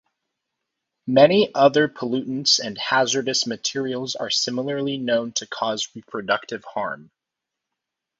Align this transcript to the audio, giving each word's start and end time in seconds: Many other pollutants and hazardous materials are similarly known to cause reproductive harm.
Many 1.05 1.53
other 1.53 1.87
pollutants 1.87 2.57
and 2.57 2.75
hazardous 2.75 3.45
materials 3.45 4.15
are 4.15 4.31
similarly 4.31 4.97
known 4.97 5.31
to 5.33 5.45
cause 5.45 5.89
reproductive 5.93 6.63
harm. 6.63 7.11